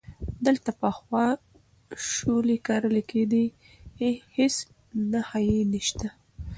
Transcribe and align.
دلته 0.45 0.69
پخوا 0.81 1.25
شولې 2.09 2.57
کرلې 2.67 3.03
کېدې، 3.11 3.45
هیڅ 4.35 4.55
نښه 5.11 5.39
یې 5.49 5.59
نشته، 5.73 6.07